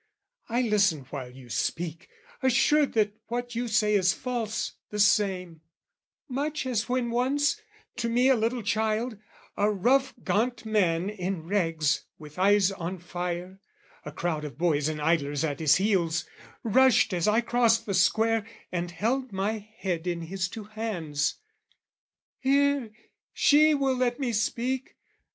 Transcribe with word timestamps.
I 0.49 0.63
listen 0.63 1.01
while 1.11 1.29
you 1.31 1.47
speak," 1.51 2.09
Assured 2.41 2.93
that 2.93 3.13
what 3.27 3.53
you 3.53 3.67
say 3.67 3.93
is 3.93 4.13
false, 4.13 4.73
the 4.89 4.97
same: 4.97 5.61
"Much 6.27 6.65
as 6.65 6.89
when 6.89 7.11
once, 7.11 7.61
to 7.97 8.09
me 8.09 8.27
a 8.27 8.33
little 8.35 8.63
child, 8.63 9.19
"A 9.57 9.69
rough 9.69 10.15
gaunt 10.23 10.65
man 10.65 11.07
in 11.07 11.43
rags, 11.43 12.05
with 12.17 12.39
eyes 12.39 12.71
on 12.71 12.97
fire, 12.97 13.59
"A 14.03 14.11
crowd 14.11 14.43
of 14.43 14.57
boys 14.57 14.89
and 14.89 14.99
idlers 14.99 15.43
at 15.43 15.59
his 15.59 15.75
heels, 15.75 16.25
"Rushed 16.63 17.13
as 17.13 17.27
I 17.27 17.41
crossed 17.41 17.85
the 17.85 17.93
Square, 17.93 18.47
and 18.71 18.89
held 18.89 19.31
my 19.31 19.59
head 19.59 20.07
"In 20.07 20.21
his 20.21 20.47
two 20.47 20.63
hands, 20.63 21.35
'Here's 22.39 22.89
she 23.33 23.75
will 23.75 23.97
let 23.97 24.19
me 24.19 24.33
speak! 24.33 24.95